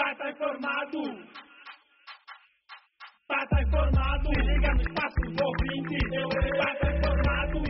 [0.00, 0.98] Para estar informado.
[3.30, 4.30] Estar informado.
[4.30, 5.98] Liga no espaço ouvinte.
[6.56, 7.20] Para estar informado.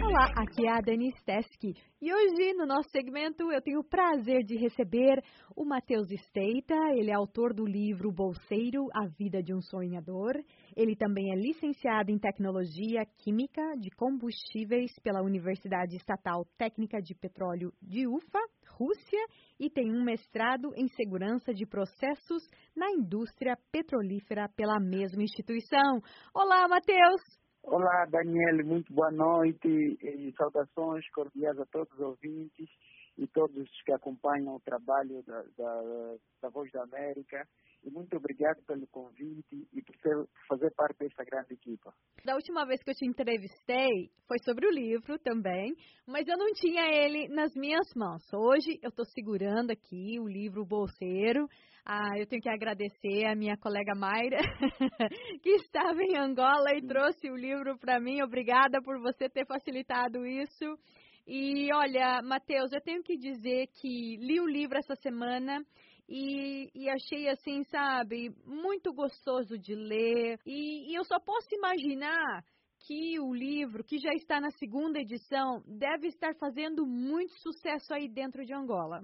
[0.07, 4.45] Olá, aqui é a Denise Teske e hoje no nosso segmento eu tenho o prazer
[4.45, 5.21] de receber
[5.57, 6.77] o Matheus Esteita.
[6.95, 10.35] Ele é autor do livro Bolseiro, A Vida de um Sonhador.
[10.77, 17.73] Ele também é licenciado em Tecnologia Química de Combustíveis pela Universidade Estatal Técnica de Petróleo
[17.83, 18.41] de Ufa,
[18.81, 19.21] Rússia,
[19.59, 26.01] e tem um mestrado em Segurança de Processos na Indústria Petrolífera pela mesma instituição.
[26.35, 27.21] Olá, Matheus!
[27.63, 32.71] Olá, Daniel, muito boa noite e saudações cordiais a todos os ouvintes
[33.19, 37.47] e todos que acompanham o trabalho da, da, da Voz da América.
[37.83, 41.95] E muito obrigado pelo convite e por, ser, por fazer parte desta grande equipa.
[42.25, 45.75] Da última vez que eu te entrevistei foi sobre o livro também,
[46.07, 48.23] mas eu não tinha ele nas minhas mãos.
[48.35, 51.49] Hoje eu estou segurando aqui o livro Bolseiro.
[51.85, 54.39] Ah, eu tenho que agradecer a minha colega Mayra,
[55.43, 58.21] que estava em Angola e trouxe o livro para mim.
[58.23, 60.79] Obrigada por você ter facilitado isso.
[61.27, 65.65] E olha, Matheus, eu tenho que dizer que li o livro essa semana
[66.11, 70.41] e, e, achei assim, sabe, muito gostoso de ler.
[70.45, 72.43] E, e, eu só posso imaginar
[72.87, 78.09] que o livro, que já está na segunda edição, deve estar fazendo muito sucesso aí
[78.09, 79.03] dentro de Angola.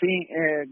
[0.00, 0.64] Sim, é,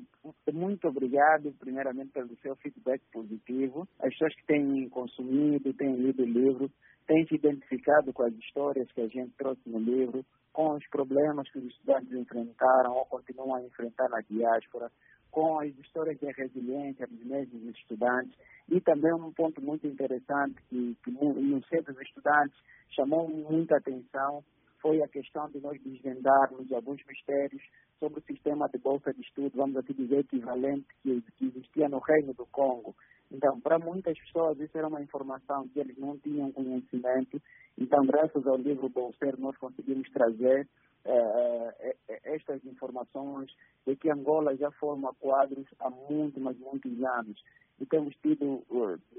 [0.52, 3.88] muito obrigado, primeiramente, pelo seu feedback positivo.
[4.00, 6.70] As pessoas que têm consumido, têm lido o livro,
[7.06, 11.50] têm se identificado com as histórias que a gente trouxe no livro, com os problemas
[11.50, 14.90] que os estudantes enfrentaram ou continuam a enfrentar na diáspora,
[15.36, 18.32] com as histórias de resiliência dos mesmos estudantes
[18.70, 24.42] e também um ponto muito interessante que, que no centro dos estudantes chamou muita atenção
[24.80, 27.62] foi a questão de nós desvendarmos alguns mistérios
[28.00, 31.98] sobre o sistema de bolsa de estudo, vamos assim dizer, equivalente que, que existia no
[31.98, 32.96] Reino do Congo.
[33.30, 37.42] Então, para muitas pessoas, isso era uma informação que eles não tinham conhecimento.
[37.78, 40.68] Então, graças ao livro Bolseiro, nós conseguimos trazer
[41.04, 43.50] eh, eh, estas informações
[43.86, 47.40] de que Angola já forma quadros há muitos, mas muitos anos.
[47.78, 48.64] E temos tido,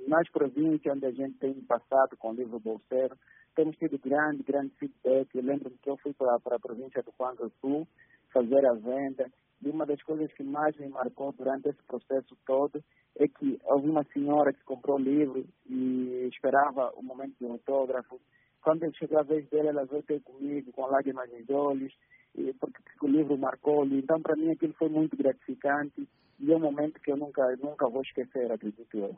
[0.07, 3.15] nas províncias onde a gente tem passado com o livro Bolseiro,
[3.55, 5.35] temos tido grande, grande feedback.
[5.35, 7.87] Eu lembro-me que eu fui para, a província do Quanga Sul
[8.31, 9.31] fazer a venda
[9.63, 12.83] e uma das coisas que mais me marcou durante esse processo todo
[13.15, 18.19] é que houve uma senhora que comprou o livro e esperava o momento do autógrafo.
[18.67, 21.93] Quando chegou a vez dela, ela veio ter comigo com lágrimas nos olhos,
[22.35, 23.99] e, porque o livro marcou-lhe.
[23.99, 26.05] Então, para mim, aquilo foi muito gratificante
[26.37, 29.15] e é um momento que eu nunca, nunca vou esquecer, acredito eu.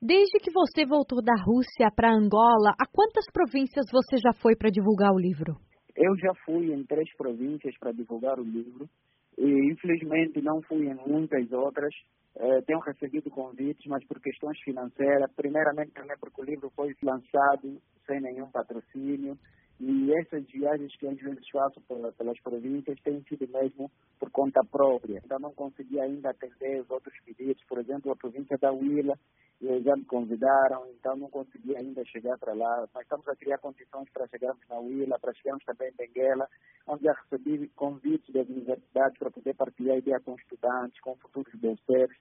[0.00, 4.70] Desde que você voltou da Rússia para Angola, a quantas províncias você já foi para
[4.70, 5.56] divulgar o livro?
[5.94, 8.88] Eu já fui em três províncias para divulgar o livro
[9.36, 11.94] e infelizmente não fui em muitas outras.
[12.36, 17.80] É, tenho recebido convites, mas por questões financeiras, primeiramente também porque o livro foi lançado
[18.06, 19.38] sem nenhum patrocínio.
[19.80, 21.80] E essas viagens que às vezes faço
[22.16, 23.90] pelas províncias têm sido mesmo
[24.34, 25.22] conta própria.
[25.24, 29.14] Então não consegui ainda atender os outros pedidos, por exemplo, a província da Huila,
[29.60, 32.86] já me convidaram, então não consegui ainda chegar para lá.
[32.92, 36.48] Mas estamos a criar condições para chegarmos na Huila, para chegarmos também em Benguela,
[36.88, 42.16] onde já recebi convites das universidades para poder partilhar ideia com estudantes, com futuros bolseiros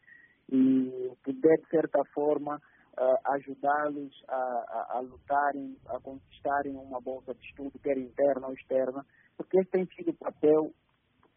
[0.51, 7.33] e poder, de certa forma, uh, ajudá-los a, a, a, lutarem, a conquistarem uma bolsa
[7.33, 9.03] de estudo, quer interna ou externa,
[9.35, 10.71] porque esse tem sido o papel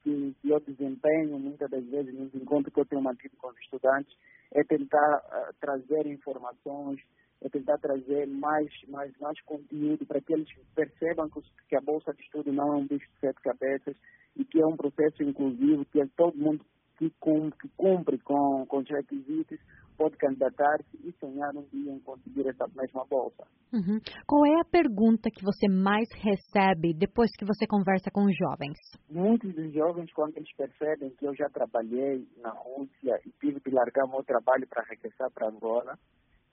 [0.06, 4.16] que, eu desempenho muitas das vezes nos encontros que eu tenho mantido com os estudantes,
[4.54, 7.00] é tentar uh, trazer informações,
[7.42, 12.12] é tentar trazer mais, mais, mais conteúdo para que eles percebam que, que a bolsa
[12.14, 13.96] de estudo não é um bicho de sete cabeças
[14.36, 16.64] e que é um processo inclusivo, que é todo mundo
[16.98, 19.58] que, que cumpre com, com os requisitos
[19.96, 23.44] pode candidatar-se e sonhar um dia em conseguir essa mesma bolsa.
[23.72, 23.98] Uhum.
[24.26, 28.78] Qual é a pergunta que você mais recebe depois que você conversa com os jovens?
[29.10, 33.70] Muitos dos jovens, quando eles percebem que eu já trabalhei na Rússia e tive que
[33.70, 35.98] largar o meu trabalho para regressar para Angola,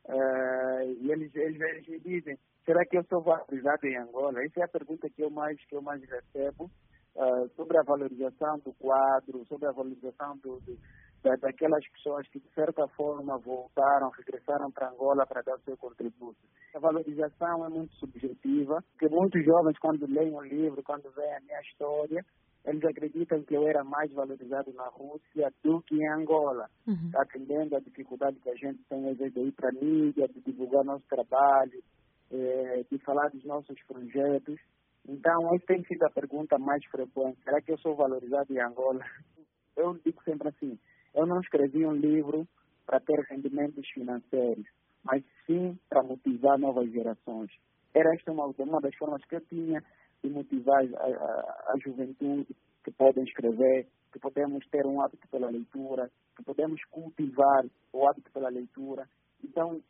[0.06, 4.44] uh, e eles, eles, eles me dizem, será que eu sou valorizado em Angola?
[4.44, 6.70] Essa é a pergunta que eu mais, que eu mais recebo.
[7.16, 10.76] Uh, sobre a valorização do quadro, sobre a valorização do, do
[11.24, 15.78] da, daquelas pessoas que, de certa forma, voltaram, regressaram para Angola para dar o seu
[15.78, 16.38] contributo.
[16.76, 21.42] A valorização é muito subjetiva, porque muitos jovens, quando leem o livro, quando veem a
[21.42, 22.24] minha história,
[22.66, 27.12] eles acreditam que eu era mais valorizado na Rússia do que em Angola, uhum.
[27.16, 30.42] atendendo a dificuldade que a gente tem, às vezes, de ir para a mídia, de
[30.42, 31.84] divulgar nosso trabalho,
[32.32, 34.60] eh, de falar dos nossos projetos.
[35.08, 37.44] Então, essa tem sido a pergunta mais frequente.
[37.44, 39.00] Será que eu sou valorizado em Angola?
[39.76, 40.78] Eu digo sempre assim,
[41.14, 42.48] eu não escrevi um livro
[42.86, 44.66] para ter rendimentos financeiros,
[45.04, 47.52] mas sim para motivar novas gerações.
[47.94, 49.84] Era esta uma, uma das formas que eu tinha
[50.24, 55.50] de motivar a, a, a juventude que podem escrever, que podemos ter um hábito pela
[55.50, 59.08] leitura, que podemos cultivar o hábito pela leitura.
[59.44, 59.82] Então,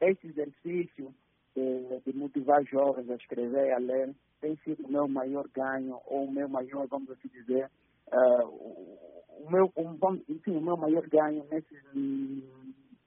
[0.00, 1.14] esse exercício
[1.54, 6.00] de, de motivar jovens a escrever e a ler tem sido o meu maior ganho,
[6.06, 7.70] ou o meu maior, vamos assim dizer,
[8.12, 9.03] uh,
[9.38, 9.96] o, meu, um,
[10.28, 11.74] enfim, o meu maior ganho nesse,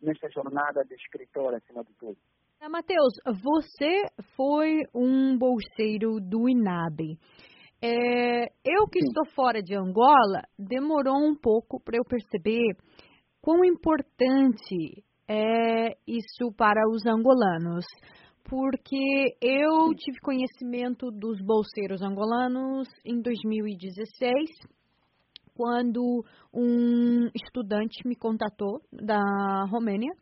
[0.02, 2.18] nesta jornada de escritor, acima de tudo.
[2.70, 3.14] Matheus,
[3.44, 4.02] você
[4.36, 7.18] foi um bolseiro do INAB.
[7.82, 9.08] É, eu que Sim.
[9.08, 12.76] estou fora de Angola, demorou um pouco para eu perceber
[13.42, 17.86] quão importante é isso para os angolanos.
[18.50, 24.50] Porque eu tive conhecimento dos bolseiros angolanos em 2016,
[25.58, 26.24] quando
[26.54, 30.14] um estudante me contatou da Romênia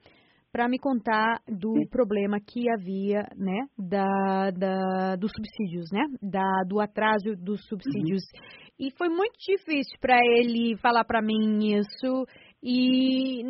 [0.50, 1.90] para me contar do Sim.
[1.90, 8.24] problema que havia, né, da, da, dos subsídios, né, da, do atraso dos subsídios.
[8.24, 8.88] Uhum.
[8.88, 12.26] E foi muito difícil para ele falar para mim isso
[12.64, 13.44] e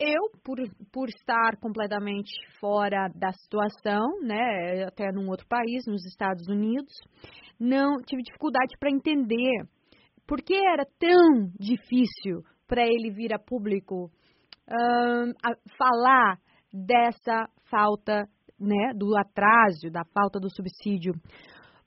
[0.00, 0.58] eu, por,
[0.92, 6.92] por estar completamente fora da situação, né, até num outro país, nos Estados Unidos,
[7.60, 9.52] não tive dificuldade para entender
[10.26, 14.10] por que era tão difícil para ele vir a público
[14.68, 16.38] a falar
[16.72, 18.26] dessa falta,
[18.58, 21.12] né, do atraso, da falta do subsídio.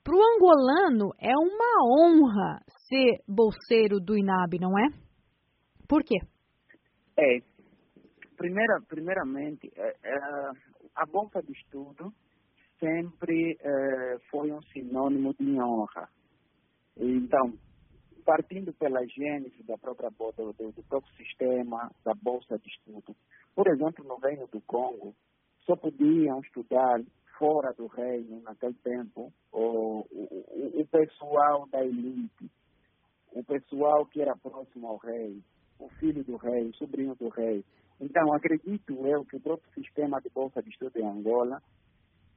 [0.04, 4.88] Para o angolano é uma honra ser bolseiro do INAB, não é?
[5.88, 6.16] Por quê?
[7.18, 7.40] É,
[8.36, 10.16] primeira, primeiramente, é, é,
[10.94, 12.12] a bolsa de estudo
[12.78, 16.08] sempre é, foi um sinônimo de honra.
[16.96, 17.52] Então,
[18.26, 23.14] partindo pela gênese da própria do, do, próprio sistema da bolsa de estudo.
[23.54, 25.14] Por exemplo, no Reino do Congo,
[25.64, 27.00] só podiam estudar
[27.38, 32.50] fora do reino naquele tempo o, o, o pessoal da elite,
[33.32, 35.40] o pessoal que era próximo ao rei,
[35.78, 37.64] o filho do rei, o sobrinho do rei.
[38.00, 41.62] Então, acredito eu que o próprio sistema de bolsa de estudo em Angola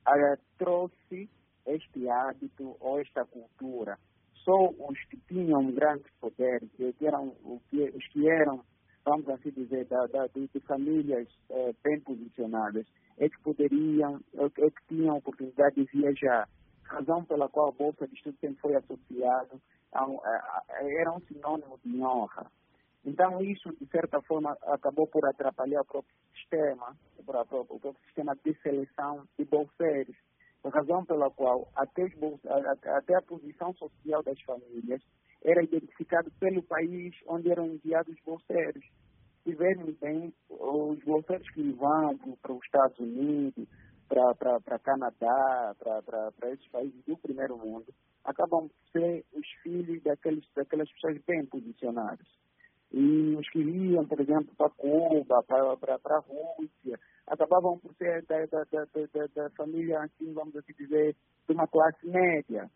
[0.08, 1.30] eh, trouxe
[1.66, 3.98] este hábito ou esta cultura
[4.44, 8.64] só os que tinham um grande poder, que eram, os que eram,
[9.06, 12.86] vamos assim dizer, da, da, de, famílias eh, bem posicionadas,
[13.18, 16.48] é que poderiam, é que tinham a oportunidade de viajar.
[16.84, 19.62] Razão pela qual a Bolsa de Estudo sempre foi associado,
[19.94, 22.48] a, a, a, era um sinônimo de honra.
[23.06, 28.06] Então, isso, de certa forma, acabou por atrapalhar o próprio sistema, o próprio, o próprio
[28.06, 30.16] sistema de seleção de bolseiros
[30.68, 32.04] razão pela qual até,
[32.98, 35.02] até a posição social das famílias
[35.44, 38.84] era identificado pelo país onde eram enviados os bolseiros.
[39.44, 43.68] Se vermos bem, os bolseiros que vão para os Estados Unidos,
[44.10, 47.86] para Canadá, para esses países do primeiro mundo,
[48.26, 52.28] acabam por ser os filhos daqueles, daquelas pessoas bem posicionadas.
[52.92, 58.46] E os que iam, por exemplo, para Cuba, para a Rússia, acabavam por ser da,
[58.48, 61.16] da, da, da, família, assim, vamos assim dizer,
[61.48, 62.70] de uma classe média.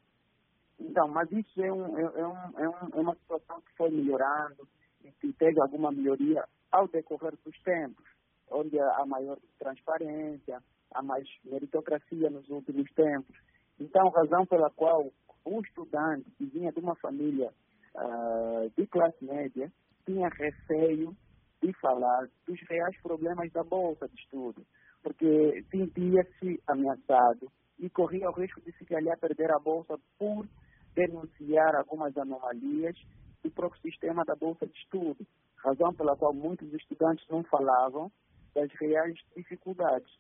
[0.79, 3.89] Então, mas isso é, um, é, é, um, é, um, é uma situação que foi
[3.89, 4.67] melhorando
[5.03, 8.05] e que teve alguma melhoria ao decorrer dos tempos,
[8.49, 10.61] onde há maior transparência,
[10.91, 13.35] há mais meritocracia nos últimos tempos.
[13.79, 15.11] Então, razão pela qual
[15.45, 17.51] o estudante que vinha de uma família
[17.95, 19.71] uh, de classe média
[20.05, 21.15] tinha receio
[21.63, 24.65] de falar dos reais problemas da bolsa de estudo,
[25.01, 30.45] porque sentia-se ameaçado e corria o risco de se calhar perder a bolsa por
[30.93, 32.95] denunciar algumas anomalias
[33.41, 35.25] do próprio sistema da bolsa de estudo,
[35.57, 38.11] razão pela qual muitos estudantes não falavam
[38.53, 40.11] das reais dificuldades.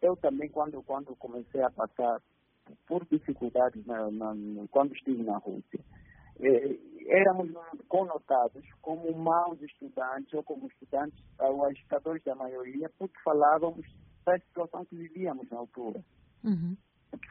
[0.00, 2.20] Eu também, quando, quando comecei a passar
[2.86, 4.34] por dificuldades na, na,
[4.70, 5.80] quando estive na Rússia,
[6.40, 6.78] eh,
[7.08, 7.50] éramos
[7.88, 13.86] conotados como maus estudantes ou como estudantes ou agitadores da maioria porque falávamos
[14.24, 16.04] da situação que vivíamos na altura.
[16.44, 16.76] Uhum.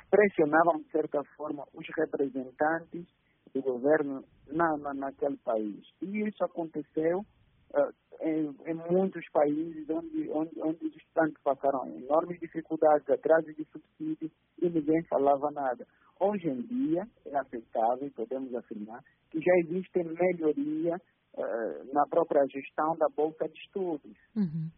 [0.09, 3.05] Pressionávamos, de certa forma, os representantes
[3.53, 5.85] do governo na, na, naquele país.
[6.01, 12.39] E isso aconteceu uh, em, em, muitos países onde, onde, onde os estudantes passaram enormes
[12.39, 15.85] dificuldades, atrasos de subsídio e ninguém falava nada.
[16.19, 22.95] Hoje em dia, é aceitável, podemos afirmar, que já existe melhoria uh, na própria gestão
[22.97, 24.17] da Bolsa de Estudos.
[24.35, 24.69] Uhum.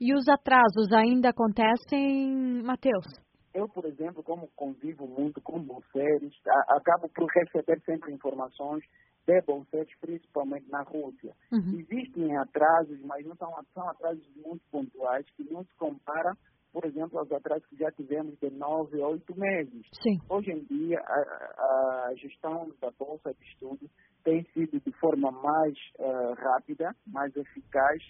[0.00, 3.06] E os atrasos ainda acontecem, Matheus?
[3.54, 6.34] Eu, por exemplo, como convivo muito com bolseiros,
[6.68, 8.82] acabo por receber sempre informações
[9.26, 11.32] de bolseiros, principalmente na Rússia.
[11.52, 11.78] Uhum.
[11.78, 16.36] Existem atrasos, mas não são, são atrasos muito pontuais que não se compara,
[16.74, 19.86] por exemplo, aos atrasos que já tivemos de nove a oito meses.
[20.02, 20.18] Sim.
[20.28, 23.88] Hoje em dia, a, a gestão da Bolsa de Estudo
[24.24, 28.02] tem sido de forma mais uh, rápida, mais eficaz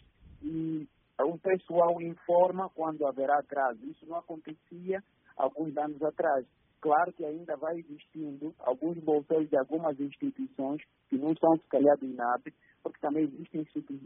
[0.42, 0.88] e
[1.20, 3.84] o pessoal informa quando haverá atraso.
[3.84, 5.04] Isso não acontecia
[5.36, 6.46] alguns anos atrás.
[6.80, 10.80] Claro que ainda vai existindo alguns bolseiros de algumas instituições
[11.10, 12.46] que não são, se calhar, do INAP,
[12.82, 13.60] porque também existem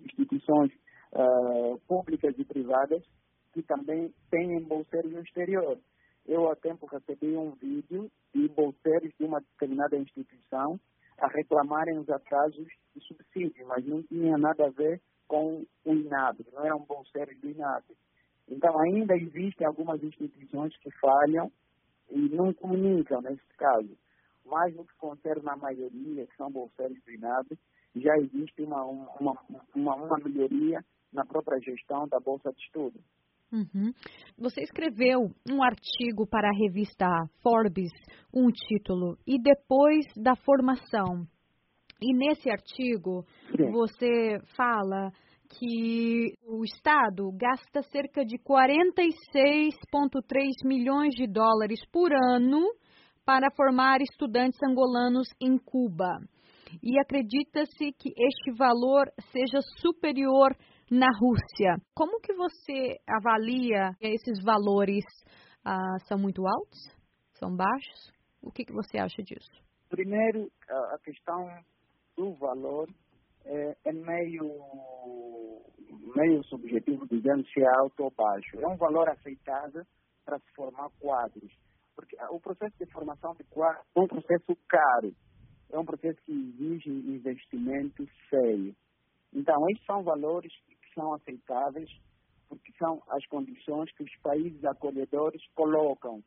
[0.04, 0.72] instituições
[1.12, 3.04] uh, públicas e privadas
[3.58, 5.76] que também têm bolseiros no exterior.
[6.24, 10.78] Eu, há tempo, recebi um vídeo de bolseiros de uma determinada instituição
[11.18, 16.46] a reclamarem os atrasos de subsídio, mas não tinha nada a ver com o INAB,
[16.52, 17.82] não eram bolseiros do INAB.
[18.48, 21.50] Então, ainda existem algumas instituições que falham
[22.10, 23.98] e não comunicam, nesse caso.
[24.46, 27.58] Mas no que concerne a maioria, que são bolseiros do INAB,
[27.96, 29.36] já existe uma, uma,
[29.74, 33.00] uma, uma melhoria na própria gestão da Bolsa de Estudo.
[33.52, 33.92] Uhum.
[34.36, 37.06] Você escreveu um artigo para a revista
[37.42, 37.92] Forbes,
[38.32, 41.26] um título, e depois da formação.
[42.00, 43.24] E nesse artigo
[43.56, 43.72] Sim.
[43.72, 45.10] você fala
[45.48, 52.72] que o Estado gasta cerca de 46,3 milhões de dólares por ano
[53.24, 56.20] para formar estudantes angolanos em Cuba.
[56.82, 60.54] E acredita-se que este valor seja superior
[60.90, 61.76] na Rússia.
[61.94, 65.04] Como que você avalia esses valores?
[65.64, 66.78] Ah, são muito altos?
[67.34, 68.12] São baixos?
[68.42, 69.50] O que, que você acha disso?
[69.88, 71.48] Primeiro, a questão
[72.16, 72.88] do valor
[73.44, 74.44] é, é meio,
[76.14, 78.60] meio subjetivo, digamos, se é alto ou baixo.
[78.60, 79.84] É um valor aceitável
[80.24, 81.52] para se formar quadros.
[81.94, 85.12] Porque o processo de formação de quadros é um processo caro.
[85.70, 88.74] É um processo que exige investimento sério.
[89.32, 90.52] Então, esses são valores
[90.98, 91.90] são aceitáveis,
[92.48, 96.22] porque são as condições que os países acolhedores colocam.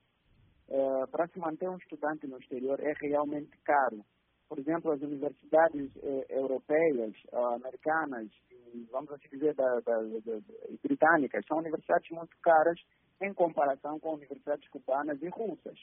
[0.70, 4.06] É, para se manter um estudante no exterior é realmente caro
[4.52, 10.42] por exemplo, as universidades eh, europeias, uh, americanas, e, vamos assim dizer, da, da, da,
[10.84, 12.78] britânicas, são universidades muito caras
[13.22, 15.80] em comparação com universidades cubanas e russas.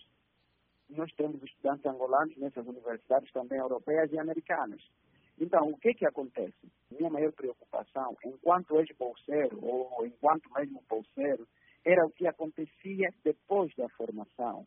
[0.90, 4.82] Nós temos estudantes angolanos nessas universidades também europeias e americanas.
[5.40, 6.70] Então, o que que acontece?
[6.90, 11.46] Minha maior preocupação, enquanto ex-bolseiro, ou enquanto mesmo bolseiro,
[11.84, 14.66] era o que acontecia depois da formação.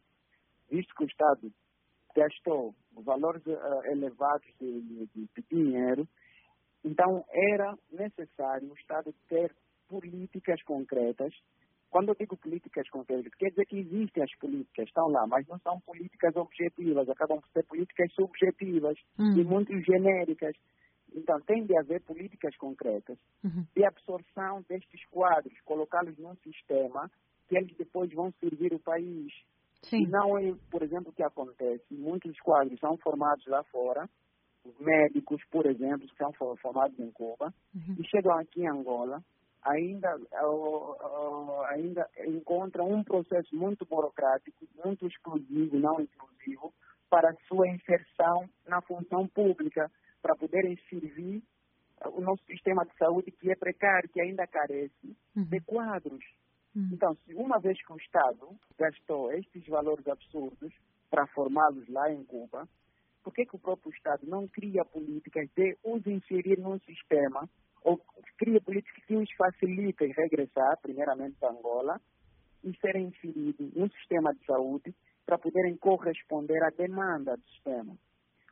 [0.69, 1.51] Visto que o Estado
[2.15, 6.07] gastou valores uh, elevados de, de, de, dinheiro.
[6.83, 9.53] Então, era necessário o Estado ter
[9.87, 11.33] políticas concretas.
[11.91, 15.59] Quando eu digo políticas concretas, quer dizer que existem as políticas, estão lá, mas não
[15.59, 19.37] são políticas objetivas, acabam por ser políticas subjetivas uhum.
[19.37, 20.55] e muito genéricas.
[21.13, 23.65] Então, tem de haver políticas concretas uhum.
[23.75, 27.11] de absorção destes quadros, colocá-los num sistema
[27.49, 29.33] que eles depois vão servir o país.
[29.81, 30.07] Sim.
[30.07, 31.83] Não é, por exemplo, o que acontece.
[31.91, 34.09] Muitos quadros são formados lá fora,
[34.79, 37.97] médicos, por exemplo, que são formados em Cuba, uhum.
[37.99, 39.21] e chegam aqui em Angola,
[39.63, 46.73] ainda, uh, ainda encontram um processo muito burocrático, muito exclusivo, não inclusivo,
[47.09, 49.91] para sua inserção na função pública,
[50.21, 51.43] para poderem servir
[52.05, 55.43] o nosso sistema de saúde que é precário, que ainda carece uhum.
[55.43, 56.23] de quadros.
[56.75, 56.89] Hum.
[56.93, 60.73] Então, se uma vez que o Estado gastou estes valores absurdos
[61.09, 62.67] para formá-los lá em Cuba,
[63.23, 67.47] por que, que o próprio Estado não cria políticas de os inserir num sistema,
[67.83, 67.99] ou
[68.37, 71.99] cria políticas que os facilitem regressar, primeiramente para Angola,
[72.63, 74.93] e serem inseridos no sistema de saúde
[75.25, 77.95] para poderem corresponder à demanda do sistema?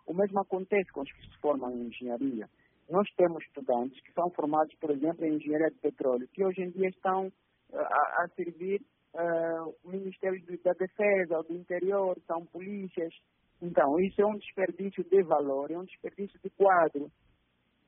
[0.06, 2.50] O mesmo acontece com os que se formam em engenharia.
[2.90, 6.72] Nós temos estudantes que são formados, por exemplo, em engenharia de petróleo, que hoje em
[6.72, 7.32] dia estão
[7.72, 8.82] a, a servir
[9.14, 13.14] uh, o Ministério da Defesa, ou do Interior, são polícias.
[13.62, 17.12] Então, isso é um desperdício de valor, é um desperdício de quadro.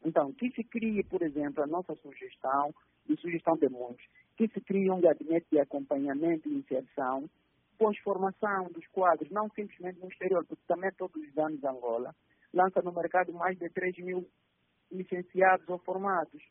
[0.03, 2.73] Então, que se crie, por exemplo, a nossa sugestão,
[3.07, 4.05] e sugestão de muitos,
[4.37, 7.29] que se crie um gabinete de acompanhamento e inserção,
[7.77, 12.15] pós-formação dos quadros, não simplesmente no exterior, porque também todos os anos Angola
[12.53, 14.27] lança no mercado mais de 3 mil
[14.91, 16.43] licenciados ou formados.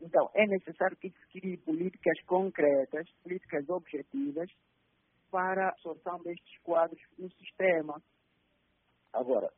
[0.00, 4.50] Então, é necessário que se crie políticas concretas, políticas objetivas,
[5.30, 8.02] para a absorção destes quadros no sistema.
[9.12, 9.52] Agora,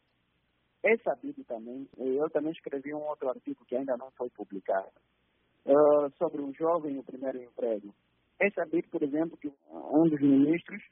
[0.82, 4.90] é sabido também, eu também escrevi um outro artigo que ainda não foi publicado,
[5.66, 7.94] uh, sobre o jovem e o primeiro emprego.
[8.40, 10.82] É sabido, por exemplo, que um dos ministros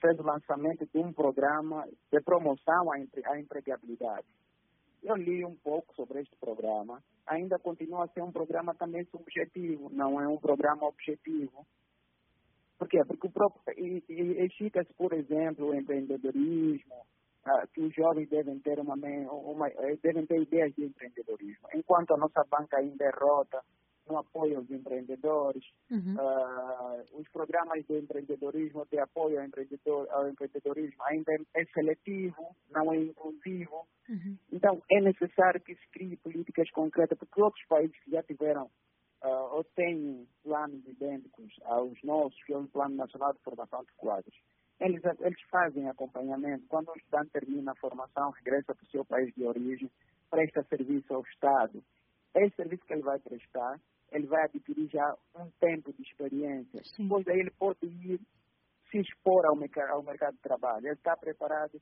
[0.00, 4.26] fez o lançamento de um programa de promoção à, empre à empregabilidade.
[5.02, 7.02] Eu li um pouco sobre este programa.
[7.26, 11.66] Ainda continua a ser um programa também subjetivo, não é um programa objetivo.
[12.78, 12.98] Por quê?
[13.06, 13.62] Porque o próprio,
[14.08, 17.06] excita-se, por exemplo, o empreendedorismo,
[17.72, 21.68] que os jovens devem ter uma, uma, eh, devem ter ideias de empreendedorismo.
[21.74, 23.62] Enquanto a nossa banca ainda é rota,
[24.08, 26.14] no apoio aos empreendedores, uhum.
[26.14, 32.92] uh, os programas de empreendedorismo, de apoio ao, empreendedor, ao empreendedorismo ainda é, seletivo, não
[32.92, 33.86] é inclusivo.
[34.08, 34.36] Uhum.
[34.50, 38.70] Então, é necessário que se crie políticas concretas, porque outros países que já tiveram
[39.22, 43.92] uh, ou têm planos idênticos aos nossos, que é o Plano Nacional de Formação de
[43.96, 44.34] Quadros,
[44.80, 46.66] eles, eles fazem acompanhamento.
[46.68, 49.90] Quando o estudante termina a formação, regressa para o seu país de origem,
[50.30, 51.82] presta serviço ao Estado.
[52.34, 53.80] Esse serviço que ele vai prestar
[54.10, 56.82] ele vai adquirir já um tempo de experiência.
[56.84, 57.04] Sim.
[57.04, 58.20] Depois daí ele pode ir
[58.90, 60.86] se expor ao, mercado, ao mercado de trabalho.
[60.86, 61.80] Ele está preparado,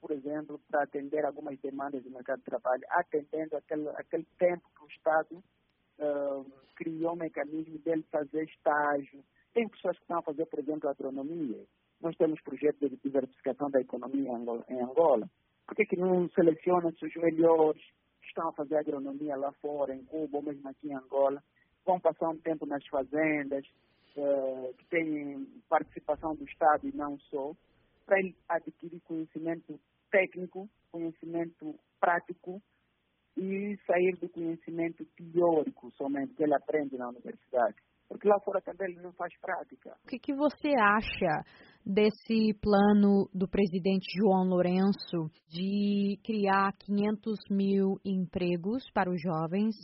[0.00, 4.84] por exemplo, para atender algumas demandas do mercado de trabalho, atendendo aquele, aquele tempo que
[4.84, 5.36] o Estado
[5.98, 9.22] uh, criou um mecanismo dele fazer estágio.
[9.54, 11.64] Tem pessoas que estão a fazer, por exemplo, agronomia.
[12.00, 14.30] Nós temos projetos de diversificação da economia
[14.68, 15.28] em Angola.
[15.66, 17.82] Por que, que não seleciona-se os melhores
[18.20, 21.42] que estão a fazer agronomia lá fora, em Cuba ou mesmo aqui em Angola,
[21.84, 23.66] vão passar um tempo nas fazendas,
[24.16, 27.54] uh, que têm participação do Estado e não só,
[28.06, 29.78] para ele adquirir conhecimento
[30.10, 32.62] técnico, conhecimento prático
[33.36, 37.76] e sair do conhecimento teórico somente que ele aprende na universidade.
[38.08, 39.94] Porque lá fora também ele não faz prática.
[40.04, 41.44] O que, que você acha
[41.84, 49.74] desse plano do presidente João Lourenço de criar 500 mil empregos para os jovens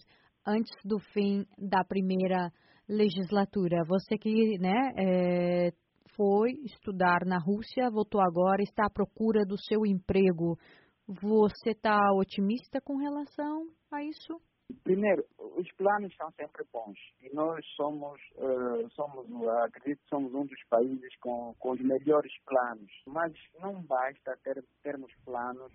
[0.47, 2.51] antes do fim da primeira
[2.89, 3.85] legislatura.
[3.87, 5.73] Você que né, é,
[6.17, 10.59] foi estudar na Rússia, voltou agora, está à procura do seu emprego.
[11.07, 14.41] Você está otimista com relação a isso?
[14.83, 19.27] Primeiro, os planos são sempre bons e nós somos, uh, somos
[19.65, 25.13] acredito somos um dos países com, com os melhores planos, mas não basta ter, termos
[25.25, 25.73] planos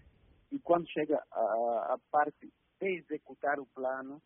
[0.51, 4.21] e quando chega a, a parte de executar o plano,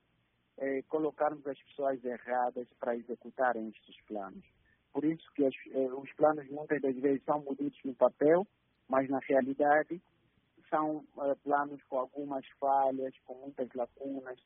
[0.57, 4.45] é, colocarmos as pessoas erradas para executarem estes planos.
[4.93, 8.45] Por isso que as, eh, os planos muitas das vezes são bonitos no papel,
[8.87, 9.99] mas na realidade
[10.69, 14.39] são eh, planos com algumas falhas, com muitas lacunas.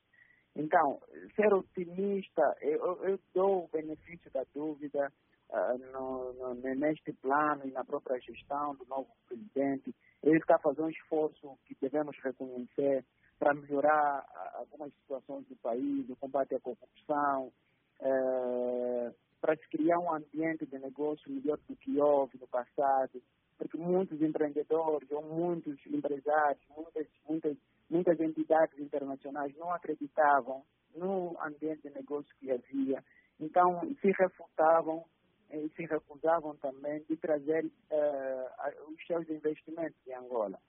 [0.57, 0.99] Então,
[1.35, 5.13] ser otimista, eu, eu dou o benefício da dúvida
[5.49, 9.93] uh, no, no, neste plano e na própria gestão do novo presidente.
[10.23, 13.05] Ele está fazendo um esforço que devemos reconhecer
[13.37, 17.51] para melhorar algumas situações do país, o combate à corrupção,
[17.99, 23.21] é, para se criar um ambiente de negócio melhor do que houve no passado,
[23.57, 27.57] porque muitos empreendedores ou muitos empresários, muitas, muitas,
[27.89, 30.63] muitas entidades internacionais não acreditavam
[30.95, 33.03] no ambiente de negócio que havia,
[33.39, 35.05] então se refutavam
[35.51, 40.59] e se recusavam também de trazer uh, os seus investimentos em Angola.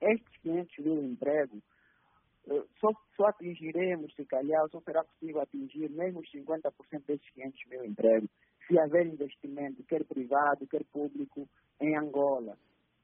[0.00, 1.62] Estes 500 mil empregos
[2.48, 6.72] eh, só, só atingiremos, se calhar, só será possível atingir mesmo os 50%
[7.06, 8.30] desses 500 mil empregos,
[8.66, 11.48] se haver investimento, quer privado, quer público,
[11.80, 12.56] em Angola,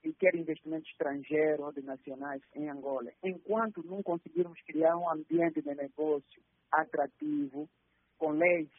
[0.07, 3.11] e quer investimento estrangeiro ou de nacionais em Angola.
[3.25, 7.69] Enquanto não conseguirmos criar um ambiente de negócio atrativo,
[8.17, 8.71] com leis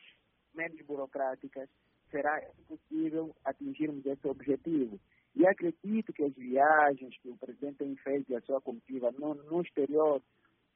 [0.53, 1.69] menos burocráticas,
[2.09, 4.97] será impossível atingirmos esse objetivo.
[5.35, 9.35] E acredito que as viagens que o presidente tem feito e a sua comitiva no,
[9.35, 10.21] no exterior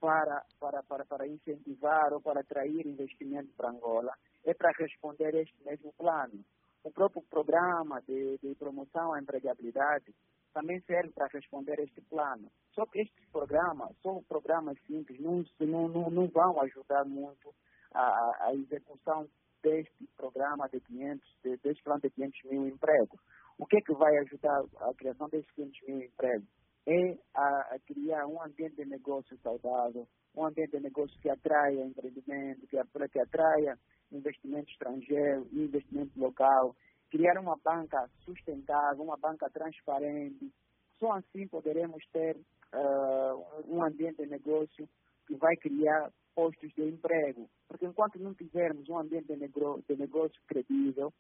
[0.02, 5.42] para, para, para, para incentivar ou para atrair investimento para Angola é para responder a
[5.42, 6.44] este mesmo plano.
[6.84, 10.14] O próprio programa de, de promoção à empregabilidade
[10.54, 12.52] também serve para responder a este plano.
[12.74, 17.54] Só que estes programas são programas simples, não, não, não vão ajudar muito
[17.94, 19.28] a, a execução
[19.62, 23.20] deste programa de 500, de, deste plano de 500 mil empregos.
[23.58, 26.48] O que é que vai ajudar a criação desses 500 mil empregos?
[26.88, 31.86] É a, a criar um ambiente de negócio saudável, um ambiente de negócio que atraia
[31.86, 32.78] empreendimento, que,
[33.10, 33.78] que atraia
[34.12, 36.76] investimento estrangeiro investimento local,
[37.12, 40.52] criar uma banca sustentável, uma banca transparente.
[40.98, 42.38] Só assim poderemos ter
[42.74, 44.88] uh, um ambiente de negócio
[45.28, 47.50] que vai criar postos de emprego.
[47.68, 51.14] Porque enquanto não tivermos um ambiente de, negro, de negócio credível,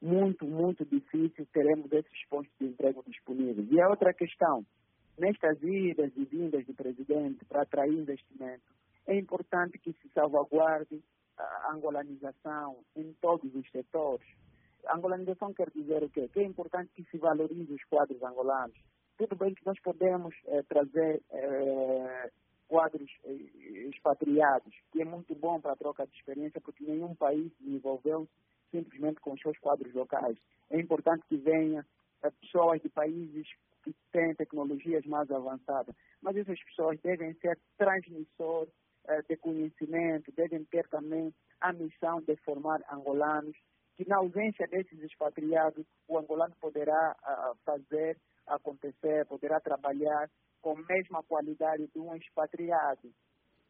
[0.00, 3.66] muito, muito difícil teremos esses postos de emprego disponíveis.
[3.70, 4.64] E a outra questão,
[5.18, 8.62] nestas idas e vindas do presidente para atrair investimento,
[9.06, 11.02] é importante que se salvaguarde
[11.36, 14.26] a angolanização em todos os setores.
[14.86, 16.28] A angolanização quer dizer o quê?
[16.28, 18.76] Que é importante que se valorize os quadros angolanos.
[19.16, 22.30] tudo bem que nós podemos eh, trazer eh,
[22.66, 27.52] quadros eh, expatriados, que é muito bom para a troca de experiência, porque nenhum país
[27.60, 28.28] desenvolveu
[28.72, 30.36] simplesmente com os seus quadros locais.
[30.70, 31.86] É importante que venha
[32.40, 33.46] pessoas de países
[33.84, 38.72] que têm tecnologias mais avançadas, mas essas pessoas devem ser transmissores
[39.28, 43.56] de conhecimento, devem ter também a missão de formar angolanos,
[43.96, 50.28] que na ausência desses expatriados, o angolano poderá uh, fazer acontecer, poderá trabalhar
[50.60, 53.10] com a mesma qualidade de um expatriado.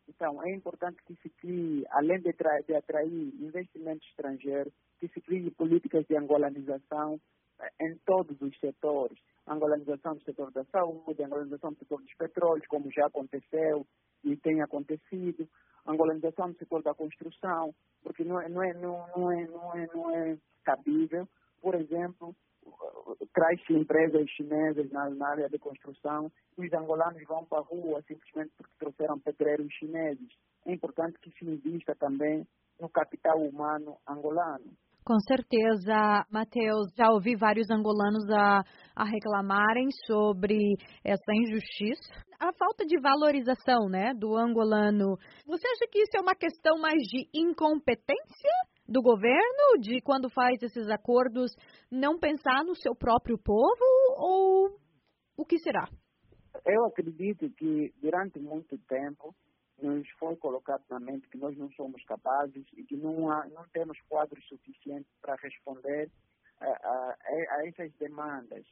[0.08, 2.32] Então, é importante que se crie, além de,
[2.66, 7.18] de atrair investimento estrangeiro, que se crie políticas de angolanização
[7.60, 9.18] eh, em todos os setores.
[9.46, 13.86] Angolanização do setor da saúde, angolanização do setor dos petróleos, como já aconteceu
[14.22, 15.48] e tem acontecido,
[15.86, 19.86] angolanização do setor da construção, porque não é, não é, não, não é, não é,
[19.94, 21.28] não é cabível,
[21.60, 22.34] por exemplo,
[23.32, 28.02] traz-se empresas chinesas na, na, área de construção e os angolanos vão para a rua
[28.06, 30.28] simplesmente porque trouxeram pedreiros chineses.
[30.64, 32.46] É importante que se invista também
[32.80, 34.72] no capital humano angolano.
[35.04, 38.62] Com certeza, Matheus, já ouvi vários angolanos a,
[38.96, 40.58] a reclamarem sobre
[41.04, 45.18] essa injustiça, a falta de valorização, né, do angolano.
[45.46, 48.50] Você acha que isso é uma questão mais de incompetência
[48.88, 51.54] do governo, de quando faz esses acordos,
[51.90, 53.84] não pensar no seu próprio povo
[54.16, 54.78] ou
[55.36, 55.86] o que será?
[56.64, 59.34] Eu acredito que durante muito tempo
[59.84, 63.64] nos foi colocado na mente que nós não somos capazes e que não, há, não
[63.68, 66.10] temos quadros suficientes para responder
[66.60, 67.16] a, a,
[67.56, 68.64] a essas demandas.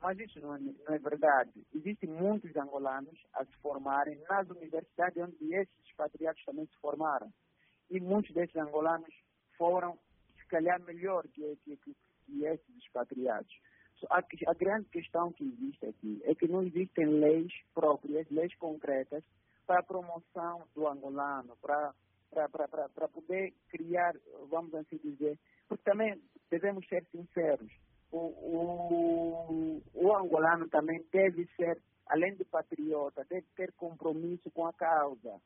[0.00, 1.52] Mas isso não é, não é, verdade.
[1.74, 7.32] Existem muitos angolanos a se formarem nas universidades onde esses expatriados também se formaram.
[7.90, 9.14] E muitos desses angolanos
[9.56, 9.98] foram,
[10.38, 11.96] se calhar, melhor que, que, que,
[12.26, 13.52] que esses expatriados.
[14.10, 19.24] A, a grande questão que existe aqui é que não existem leis próprias, leis concretas,
[19.66, 21.92] para a promoção do angolano, para
[22.32, 24.12] para poder criar,
[24.50, 27.70] vamos assim dizer, porque também devemos ser sinceros,
[28.14, 34.72] o, o, o angolano também deve ser, além de patriota, deve ter compromisso com a
[34.72, 35.40] causa.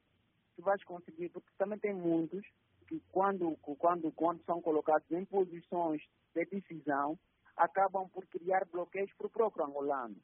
[0.55, 2.45] Tu vais conseguir, porque também tem muitos
[2.87, 6.03] que quando, quando, quando são colocados em posições
[6.35, 7.19] de decisão,
[7.57, 10.17] acabam por criar bloqueios para o próprio angolano.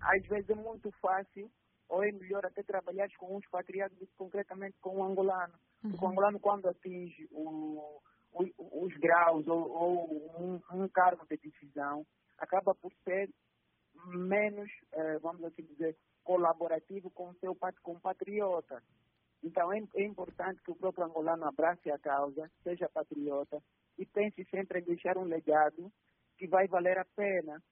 [0.00, 1.50] Às vezes é muito fácil,
[1.88, 5.54] ou é melhor até trabalhar com uns patriados do que concretamente com o angolano.
[5.82, 5.90] Uhum.
[5.90, 8.00] Porque o angolano, quando atinge o,
[8.32, 12.06] o, os graus ou, ou um, um, cargo de decisão,
[12.38, 13.30] acaba por ser
[14.06, 18.82] menos, eh, vamos assim dizer, colaborativo com o seu compatriota.
[19.42, 23.62] Então é, é, importante que o próprio angolano abrace a causa, seja patriota
[23.98, 25.92] e pense sempre em deixar um legado
[26.38, 27.62] que vai valer a pena,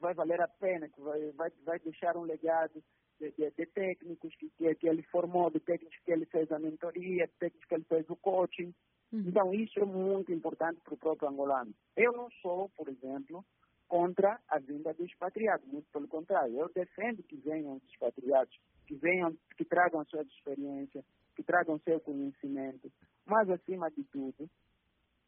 [0.00, 2.82] vai valer a pena, que vai, vai, vai deixar um legado
[3.18, 6.58] de, de, de técnicos que, que, que, ele formou, de técnicos que ele fez a
[6.58, 8.74] mentoria, de técnicos que ele fez o coaching.
[9.12, 9.24] Uhum.
[9.26, 11.72] Então isso é muito importante para o próprio angolano.
[11.96, 13.44] Eu não sou, por exemplo,
[13.88, 18.94] contra a vinda dos expatriados, muito pelo contrário, eu defendo que venham os expatriados, que
[18.94, 21.04] venham, que tragam a sua experiência,
[21.34, 22.90] que tragam seu conhecimento,
[23.24, 24.50] mas acima de tudo,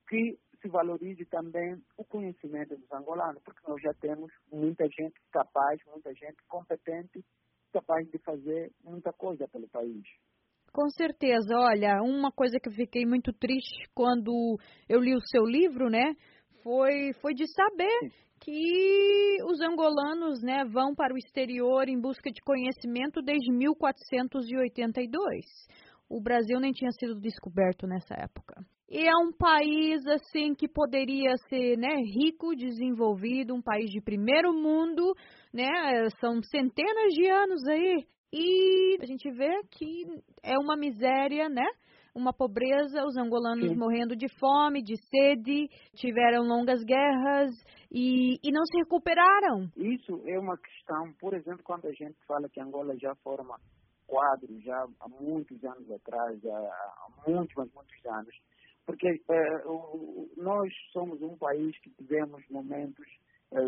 [0.09, 5.81] que se valorize também o conhecimento dos angolanos, porque nós já temos muita gente capaz,
[5.87, 7.25] muita gente competente,
[7.73, 10.03] capaz de fazer muita coisa pelo país.
[10.73, 15.44] Com certeza, olha, uma coisa que eu fiquei muito triste quando eu li o seu
[15.44, 16.14] livro, né,
[16.62, 22.40] foi, foi de saber que os angolanos né, vão para o exterior em busca de
[22.42, 25.44] conhecimento desde 1482.
[26.09, 28.64] O Brasil nem tinha sido descoberto nessa época.
[28.90, 34.53] E é um país assim que poderia ser né, rico, desenvolvido, um país de primeiro
[34.55, 35.14] mundo,
[35.53, 35.68] né?
[36.20, 38.07] São centenas de anos aí.
[38.33, 40.05] E a gente vê que
[40.42, 41.66] é uma miséria, né?
[42.18, 43.77] uma pobreza, os angolanos Sim.
[43.77, 47.51] morrendo de fome, de sede, tiveram longas guerras
[47.92, 49.70] e, e não se recuperaram.
[49.77, 53.57] Isso é uma questão, por exemplo, quando a gente fala que Angola já forma
[54.07, 58.35] quadros já há muitos anos atrás, há muitos, mas muitos anos,
[58.88, 59.20] porque
[59.66, 63.07] o, nós somos um país que tivemos momentos,
[63.53, 63.59] é,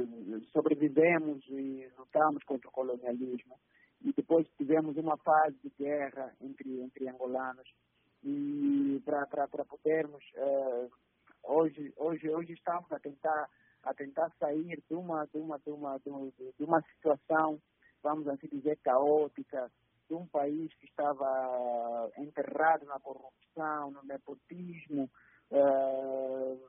[0.50, 3.60] sobrevivemos e lutamos contra o colonialismo,
[4.02, 7.68] e depois tivemos uma fase de guerra entre, entre angolanos,
[8.24, 10.90] e para podermos uh,
[11.44, 13.48] hoje hoje hoje estamos a tentar
[13.82, 17.58] a tentar sair de uma de uma de uma de uma situação
[18.02, 19.70] vamos assim dizer caótica
[20.10, 25.08] de um país que estava enterrado na corrupção no nepotismo
[25.52, 26.60] uh,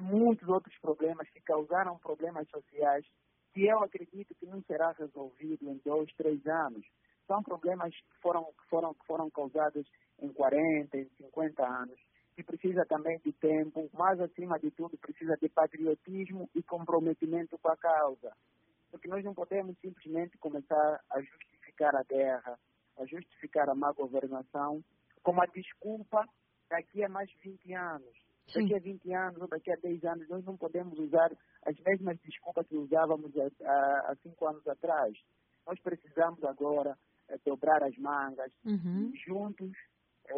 [0.00, 3.04] muitos outros problemas que causaram problemas sociais
[3.52, 6.86] que eu acredito que não será resolvido em dois, três anos.
[7.26, 9.84] São problemas que foram, foram, foram causados
[10.20, 11.98] em 40, em 50 anos,
[12.36, 17.68] que precisa também de tempo, mas acima de tudo precisa de patriotismo e comprometimento com
[17.68, 18.32] a causa.
[18.90, 21.20] Porque nós não podemos simplesmente começar a
[21.78, 22.58] justificar a guerra,
[22.98, 24.82] a justificar a má governação,
[25.22, 26.26] como a desculpa
[26.68, 28.28] daqui a mais 20 anos.
[28.48, 28.62] Sim.
[28.62, 31.30] Daqui a 20 anos ou daqui a 10 anos, nós não podemos usar
[31.64, 35.14] as mesmas desculpas que usávamos há, há cinco anos atrás.
[35.66, 36.96] Nós precisamos agora
[37.28, 39.12] é, dobrar as mangas, uhum.
[39.26, 39.72] juntos,
[40.26, 40.34] é,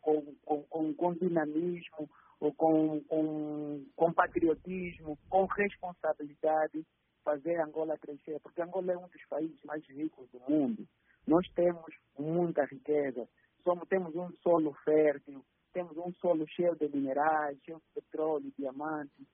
[0.00, 2.10] com, com, com, com, dinamismo,
[2.56, 6.84] com, com, com patriotismo, com responsabilidade,
[7.28, 10.88] fazer Angola crescer, porque Angola é um dos países mais ricos do mundo.
[11.26, 13.28] Nós temos muita riqueza,
[13.62, 19.26] somos, temos um solo fértil, temos um solo cheio de minerais, cheio de petróleo, diamantes,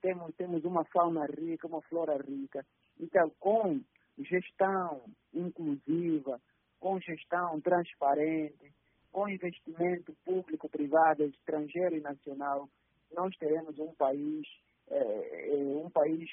[0.00, 2.64] temos, temos uma fauna rica, uma flora rica.
[2.98, 3.82] Então, com
[4.18, 5.02] gestão
[5.34, 6.40] inclusiva,
[6.80, 8.72] com gestão transparente,
[9.12, 12.66] com investimento público, privado, estrangeiro e nacional,
[13.12, 14.46] nós teremos um país,
[14.88, 15.50] é,
[15.84, 16.30] um país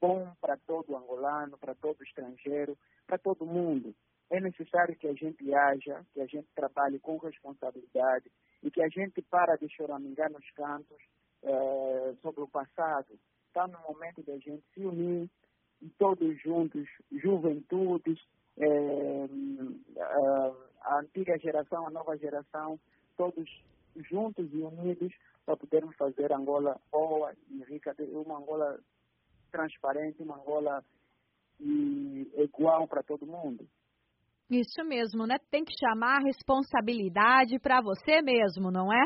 [0.00, 3.94] bom para todo angolano, para todo estrangeiro, para todo mundo.
[4.30, 8.30] É necessário que a gente haja, que a gente trabalhe com responsabilidade
[8.62, 10.98] e que a gente para de choramingar nos cantos
[11.42, 13.18] é, sobre o passado.
[13.48, 15.28] Está no momento da gente se unir
[15.98, 18.20] todos juntos, juventudes,
[18.58, 19.28] é,
[20.82, 22.78] a antiga geração, a nova geração,
[23.16, 23.48] todos
[23.96, 25.12] juntos e unidos
[25.44, 28.78] para podermos fazer Angola boa e rica, uma Angola
[29.50, 30.82] transparente, uma Angola
[32.36, 33.66] igual para todo mundo.
[34.50, 35.36] Isso mesmo, né?
[35.50, 39.04] Tem que chamar a responsabilidade para você mesmo, não é?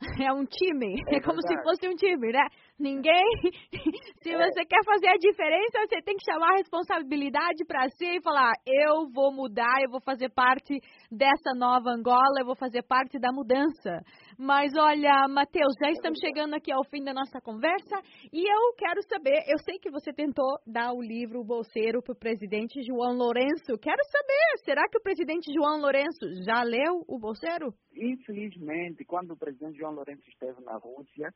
[0.28, 2.46] É um time, é, é como se fosse um time, né?
[2.78, 3.24] Ninguém.
[4.22, 8.22] Se você quer fazer a diferença, você tem que chamar a responsabilidade para si e
[8.22, 13.18] falar: eu vou mudar, eu vou fazer parte dessa nova Angola, eu vou fazer parte
[13.18, 14.02] da mudança.
[14.36, 17.96] Mas olha, Matheus, já estamos chegando aqui ao fim da nossa conversa
[18.32, 22.12] e eu quero saber, eu sei que você tentou dar o livro o Bolseiro para
[22.12, 23.78] o presidente João Lourenço.
[23.80, 27.72] Quero saber, será que o presidente João Lourenço já leu o Bolseiro?
[27.94, 31.30] Infelizmente, quando o presidente João Lourenço esteve na Rússia,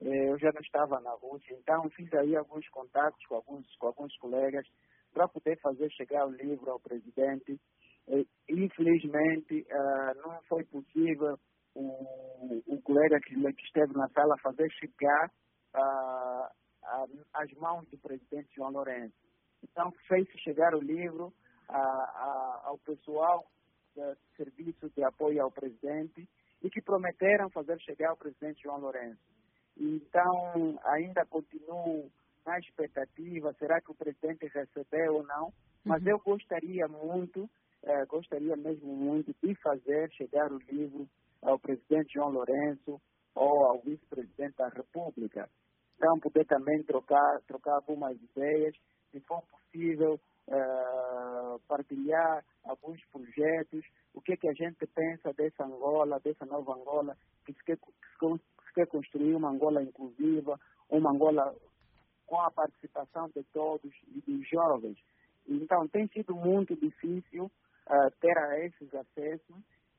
[0.00, 4.16] eu já não estava na Rússia, então fiz aí alguns contatos com alguns, com alguns
[4.18, 4.66] colegas
[5.12, 7.58] para poder fazer chegar o livro ao presidente.
[8.48, 11.38] Infelizmente, ah, não foi possível
[11.74, 13.34] o, o colega que,
[13.64, 15.30] esteve na sala fazer chegar
[15.74, 16.48] uh,
[16.84, 19.14] a, as mãos do presidente João Lourenço.
[19.62, 21.32] Então, fez chegar o livro
[21.68, 23.44] ao pessoal
[23.94, 26.28] do Serviço de Apoio ao Presidente
[26.62, 29.37] e que prometeram fazer chegar ao presidente João Lourenço.
[29.78, 32.10] Então, ainda continuo
[32.44, 35.52] na expectativa, será que o presidente recebeu ou não,
[35.84, 36.10] mas uhum.
[36.10, 37.48] eu gostaria muito,
[37.84, 41.06] eh, gostaria mesmo muito de fazer chegar o livro
[41.42, 43.00] ao presidente João Lourenço
[43.34, 45.48] ou ao vice-presidente da República.
[45.96, 48.74] Então, poder também trocar, trocar algumas ideias,
[49.10, 55.64] se for possível, uh, partilhar alguns projetos, o que, é que a gente pensa dessa
[55.64, 58.18] Angola, dessa nova Angola, que se que se
[58.72, 61.54] quer construir uma Angola inclusiva, uma Angola
[62.26, 64.98] com a participação de todos e dos jovens.
[65.46, 69.56] Então, tem sido muito difícil uh, ter a esses acessos,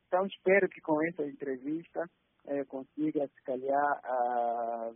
[0.10, 2.10] então, espero que com essa entrevista
[2.48, 4.96] eh, consiga, se calhar, uh,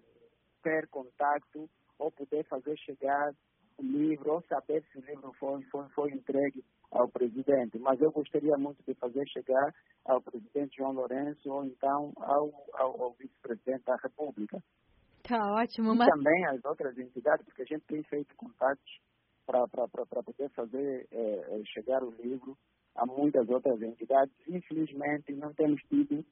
[0.63, 3.31] ter contato ou poder fazer chegar
[3.77, 7.77] o livro ou saber se o livro foi, foi, foi entregue ao presidente.
[7.79, 9.73] Mas eu gostaria muito de fazer chegar
[10.06, 14.63] ao presidente João Lourenço ou então ao, ao, ao vice-presidente da República.
[15.23, 15.93] Tá ótimo.
[15.93, 16.08] E mas...
[16.10, 18.99] também as outras entidades, porque a gente tem feito contatos
[19.45, 22.58] para poder fazer eh, chegar o livro
[22.95, 24.34] a muitas outras entidades.
[24.47, 26.23] Infelizmente, não temos tido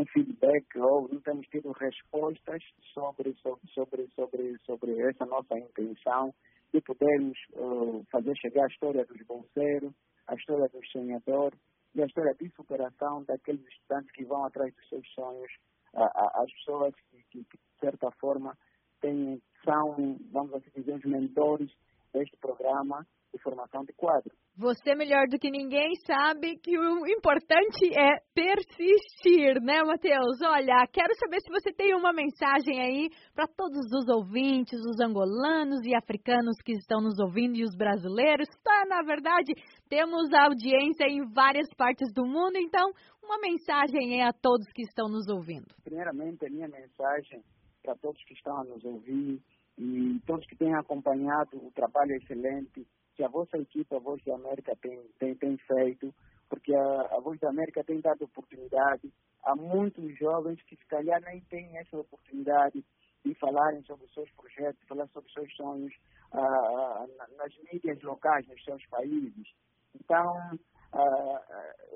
[0.00, 2.62] um feedback ou não temos tido respostas
[2.94, 6.34] sobre, sobre, sobre, sobre, essa nossa intenção
[6.72, 9.92] de podermos uh, fazer chegar a história dos bolseiros,
[10.26, 11.58] a história dos sonhadores
[11.94, 15.52] e a história de superação daqueles estudantes que vão atrás dos seus sonhos,
[15.92, 18.56] as pessoas que, que, que, de certa forma,
[19.00, 21.70] têm, são, vamos assim dizer, os mentores
[22.12, 24.30] deste programa de formação de quadro.
[24.56, 30.42] Você, melhor do que ninguém, sabe que o importante é persistir, né, Matheus?
[30.42, 35.80] Olha, quero saber se você tem uma mensagem aí para todos os ouvintes, os angolanos
[35.86, 38.48] e africanos que estão nos ouvindo e os brasileiros.
[38.62, 39.54] Tá, na verdade,
[39.88, 42.90] temos audiência em várias partes do mundo, então,
[43.22, 45.66] uma mensagem é a todos que estão nos ouvindo.
[45.84, 47.42] Primeiramente, a minha mensagem
[47.82, 49.40] para todos que estão a nos ouvir
[49.78, 52.86] e todos que têm acompanhado o trabalho excelente
[53.20, 56.14] que a vossa equipe, a Voz da América, tem, tem, tem feito,
[56.48, 59.12] porque a, a Voz da América tem dado oportunidade
[59.44, 62.82] a muitos jovens que se calhar nem têm essa oportunidade
[63.22, 65.92] de falarem sobre os seus projetos, falar sobre os seus sonhos
[66.32, 67.06] ah,
[67.36, 69.48] nas mídias locais, nos seus países.
[69.94, 70.58] Então,
[70.94, 71.42] ah,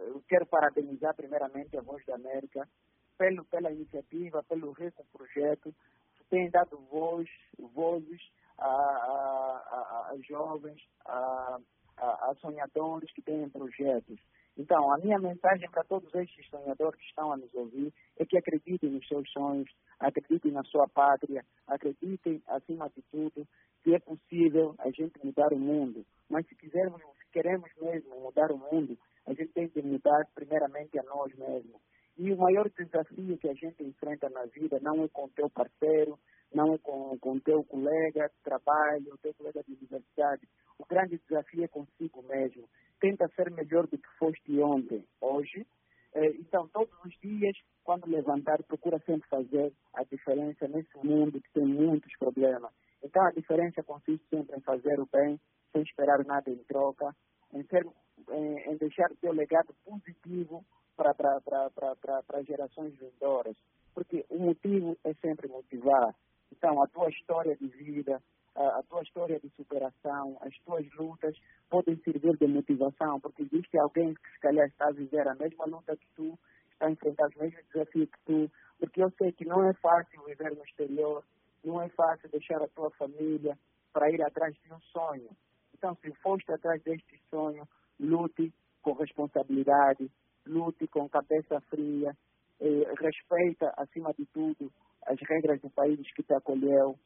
[0.09, 2.69] eu quero parabenizar primeiramente a Voz da América
[3.17, 5.75] pelo, pela iniciativa, pelo rico projeto,
[6.17, 7.27] que tem dado voz,
[7.59, 8.21] vozes
[8.59, 11.59] a, a, a jovens, a,
[11.97, 14.19] a, sonhadores que têm projetos.
[14.57, 18.39] Então, a minha mensagem para todos estes sonhadores que estão a nos ouvir é que
[18.39, 23.47] acreditem nos seus sonhos, acreditem na sua pátria, acreditem, acima de tudo,
[23.83, 26.07] que é possível a gente mudar o mundo.
[26.31, 30.99] Mas se quisermos, se queremos mesmo mudar o mundo, a gente tem que mudar primeiramente
[30.99, 31.81] a nós mesmos.
[32.17, 35.51] E o maior desafio que a gente enfrenta na vida não é com o teu
[35.51, 36.17] parceiro,
[36.55, 40.49] não é com, com teu colega de trabalho, teu colega de universidade.
[40.79, 42.69] O grande desafio é consigo mesmo.
[43.01, 45.67] Tenta ser melhor do que foste ontem, hoje.
[46.15, 51.53] É, então, todos os dias, quando levantar, procura sempre fazer a diferença nesse mundo que
[51.53, 52.73] tem muitos problemas.
[53.03, 55.39] Então, a diferença consiste sempre em fazer o bem,
[55.73, 57.15] sem esperar nada em troca,
[57.53, 57.85] em, ser,
[58.31, 60.65] em, em deixar o teu legado positivo
[60.97, 63.57] para gerações vindouras.
[63.93, 66.15] Porque o motivo é sempre motivar.
[66.53, 68.23] Então, a tua história de vida,
[68.55, 71.37] a, tua história de superação, as tuas lutas
[71.69, 75.65] podem servir de motivação, porque existe alguém que se calhar está a viver a mesma
[75.67, 76.39] luta que tu,
[76.73, 80.23] está a enfrentar os mesmos desafios que tu, porque eu sei que não é fácil
[80.25, 81.25] viver no exterior,
[81.65, 83.59] não é fácil deixar a tua família
[83.93, 85.31] para ir atrás de um sonho.
[85.73, 87.67] Então, se foste atrás deste sonho,
[87.99, 88.53] lute
[88.83, 90.11] com responsabilidade,
[90.47, 92.15] lute com cabeça fria,
[92.61, 94.71] eh, respeita, acima de tudo,
[95.07, 96.99] as regras do país que te acolheu,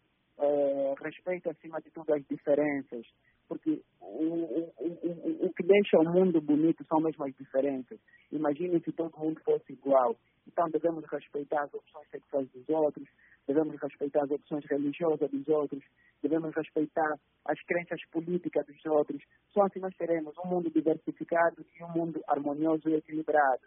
[1.08, 3.06] respeita, acima de tudo, as diferenças,
[3.48, 7.98] porque o, o, o, o que deixa o mundo bonito são mesmo as diferenças.
[8.30, 10.16] Imagine se todo mundo fosse igual.
[10.46, 13.06] Então, devemos respeitar as opções sexuais dos outros,
[13.46, 15.82] devemos respeitar as opções religiosas dos outros,
[16.22, 19.22] devemos respeitar as crenças políticas dos outros.
[19.52, 23.62] Só assim nós teremos um mundo diversificado e um mundo harmonioso e equilibrado.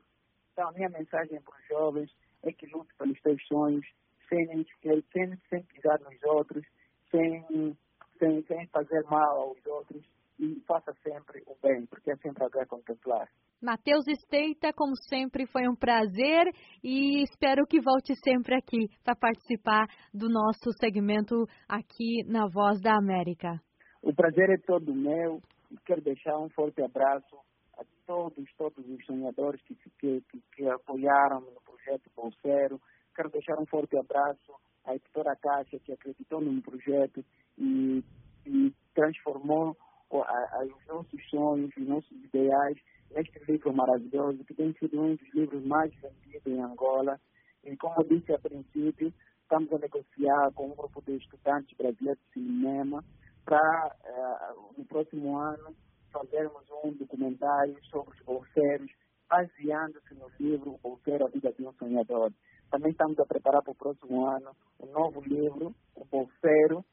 [0.53, 2.11] Então, a minha mensagem para os jovens
[2.43, 3.85] é que lute pelos teus sonhos,
[4.31, 4.65] sem,
[5.11, 6.65] sem, sem pisar nos outros,
[7.11, 7.75] sem,
[8.17, 10.01] sem, sem fazer mal aos outros
[10.39, 13.27] e faça sempre o bem, porque é sempre a contemplar.
[13.61, 16.47] Matheus Esteita, como sempre, foi um prazer
[16.83, 21.35] e espero que volte sempre aqui para participar do nosso segmento
[21.69, 23.61] aqui na Voz da América.
[24.01, 25.39] O prazer é todo meu.
[25.85, 27.37] Quero deixar um forte abraço
[27.77, 32.81] a todos, todos os sonhadores que, que, que, que apoiaram no projeto Bolseiro.
[33.15, 34.53] Quero deixar um forte abraço
[34.85, 37.23] à editora Caixa, que acreditou no projeto
[37.57, 38.03] e,
[38.45, 39.75] e transformou
[40.09, 42.77] os nossos sonhos, os nossos ideais
[43.11, 47.19] neste livro maravilhoso, que tem sido um dos livros mais vendidos em Angola.
[47.63, 52.21] E como eu disse a princípio, estamos a negociar com um grupo de estudantes brasileiros
[52.27, 53.03] de cinema
[53.45, 55.75] para, uh, no próximo ano,
[56.11, 58.91] fazermos um documentário sobre os bolseiros,
[59.29, 62.31] baseando-se no livro Bolseiro, a Vida de um Sonhador.
[62.71, 66.85] Também estamos a preparar para o próximo ano um novo livro, O Bolseiro,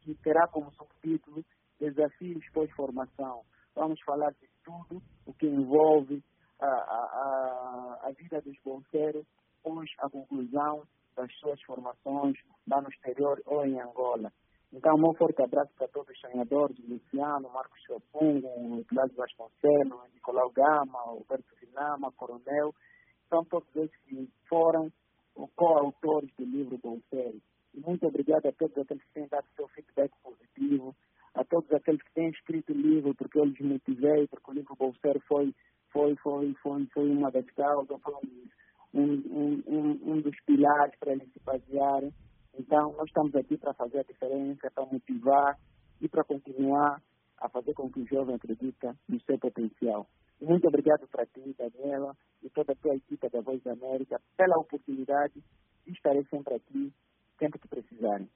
[0.00, 1.44] que terá como subtítulo
[1.80, 3.42] Desafios pós-formação.
[3.74, 6.22] Vamos falar de tudo o que envolve
[6.60, 9.26] a, a, a vida dos bolseiros
[9.60, 10.84] pós a conclusão
[11.16, 12.36] das suas formações
[12.68, 14.32] lá no exterior ou em Angola.
[14.72, 21.00] Então, um forte abraço para todos os sonhadores, Luciano, Marcos Chopungo, Cláudio Vasconcelos, Nicolau Gama,
[21.00, 22.72] Alberto Vinama, Coronel,
[23.28, 24.92] são todos esses que foram
[25.56, 27.40] coautores do livro Bolseiro.
[27.74, 30.94] E muito obrigado a todos aqueles que têm dado seu feedback positivo,
[31.34, 34.76] a todos aqueles que têm escrito o livro, porque eu lhes motivei, porque o livro
[34.76, 35.52] Bolseiro foi,
[35.90, 38.14] foi, foi, foi, foi uma das causas, foi
[38.94, 42.12] um, um, um, um dos pilares para eles se basearem.
[42.56, 45.58] Então, nós estamos aqui para fazer a diferença, para motivar
[46.00, 47.02] e para continuar
[47.38, 50.06] a fazer com que o jovem acredite no seu potencial.
[50.40, 54.58] Muito obrigado para ti, Daniela, e toda a tua equipe da Voz da América, pela
[54.58, 55.42] oportunidade
[55.86, 56.92] e estarei sempre aqui,
[57.38, 58.28] sempre que precisarem.